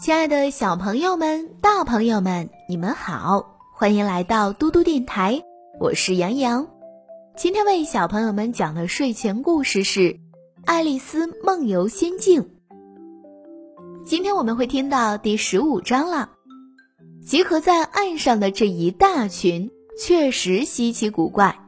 [0.00, 5.42] 亲爱的小朋友们、大朋友们，你们好，欢迎来到嘟嘟电台，
[5.78, 6.66] 我是杨洋。
[7.36, 10.00] 今天为小朋友们讲的睡前故事是
[10.64, 12.42] 《爱丽丝梦游仙境》。
[14.04, 16.30] 今天我们会听到第十五章了。
[17.24, 19.70] 集合在岸上的这一大群
[20.00, 21.58] 确实稀奇古怪，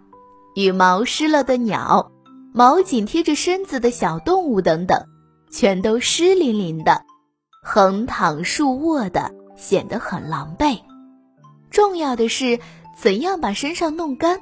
[0.54, 2.10] 羽毛湿了的鸟，
[2.52, 5.06] 毛紧贴着身子的小动物等等，
[5.50, 7.02] 全都湿淋淋的，
[7.62, 10.80] 横躺竖卧的，显得很狼狈。
[11.70, 12.58] 重要的是，
[12.96, 14.40] 怎样把身上弄干？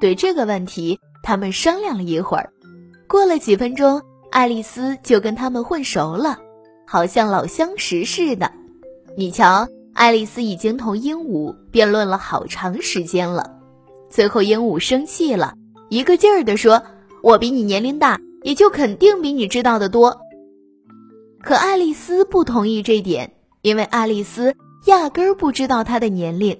[0.00, 2.52] 对这个问题，他们商量了一会儿。
[3.08, 6.38] 过了几分钟，爱丽丝就跟他们混熟了，
[6.86, 8.52] 好像老相识似的。
[9.16, 13.58] 你瞧，爱丽丝已经同鹦鹉辩论了好长时间了。
[14.10, 15.54] 最后，鹦鹉生气了，
[15.88, 16.82] 一个劲儿地说
[17.22, 20.20] ：“我比你年龄大，也就肯定比你知道的多。”
[21.42, 24.54] 可爱丽丝不同意这点，因为爱丽丝
[24.86, 26.56] 压根儿不知道她的年龄。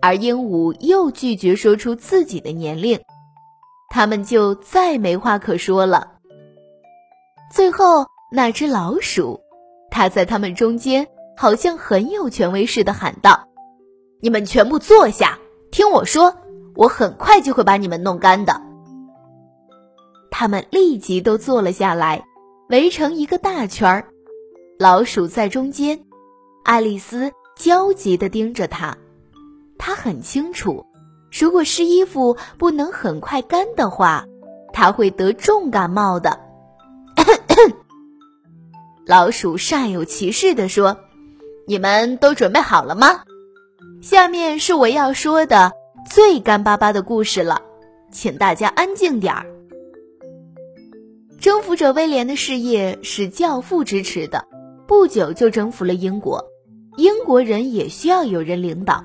[0.00, 2.98] 而鹦鹉又拒绝说出自己的年龄，
[3.90, 6.14] 他们就再没话可说了。
[7.54, 9.40] 最后，那只老鼠，
[9.92, 11.06] 它在他们中间，
[11.36, 13.46] 好像很有权威似的喊道
[14.20, 15.38] ：“你们全部坐下，
[15.70, 16.34] 听我说，
[16.74, 18.60] 我很快就会把你们弄干的。”
[20.42, 22.26] 他们立即都坐了下来，
[22.68, 24.08] 围成一个大圈儿，
[24.76, 26.00] 老鼠在中间，
[26.64, 28.98] 爱丽丝焦急地盯着他。
[29.78, 30.84] 他很清楚，
[31.30, 34.24] 如果湿衣服不能很快干的话，
[34.72, 36.40] 他会得重感冒的。
[39.06, 40.96] 老鼠煞有其事地说
[41.68, 43.22] ：“你们都准备好了吗？
[44.00, 45.70] 下面是我要说的
[46.10, 47.62] 最干巴巴的故事了，
[48.10, 49.46] 请大家安静点儿。”
[51.42, 54.46] 征服者威廉的事业是教父支持的，
[54.86, 56.44] 不久就征服了英国，
[56.96, 59.02] 英国人也需要有人领导。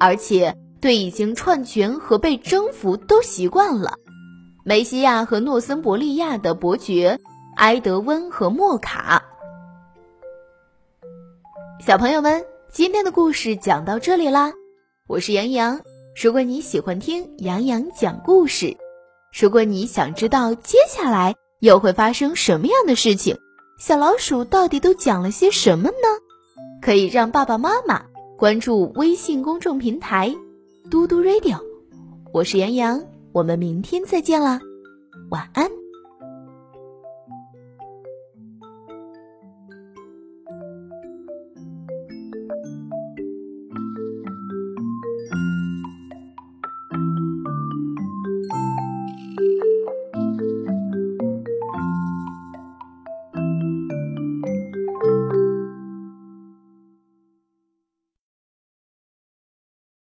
[0.00, 3.98] 而且对已经篡权和被征服都习惯了。
[4.64, 7.20] 梅西亚和诺森伯利亚的伯爵
[7.54, 9.22] 埃德温和莫卡。
[11.78, 14.52] 小朋友们，今天的故事讲到这里啦。
[15.06, 15.80] 我是杨洋。
[16.20, 18.76] 如果你喜欢听杨洋讲故事，
[19.40, 23.38] 如果你想知道接下来又会发生什么样的事情，
[23.78, 26.08] 小老鼠到底都讲了些什么呢？
[26.82, 28.04] 可以让爸爸妈妈。
[28.38, 30.36] 关注微信公众平台
[30.90, 31.58] “嘟嘟 radio”，
[32.34, 33.02] 我是杨洋，
[33.32, 34.60] 我们明天再见啦，
[35.30, 35.85] 晚安。